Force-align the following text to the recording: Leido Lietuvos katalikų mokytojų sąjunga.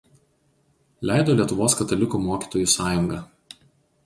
Leido 1.09 1.35
Lietuvos 1.41 1.77
katalikų 1.83 2.23
mokytojų 2.27 2.73
sąjunga. 2.79 3.23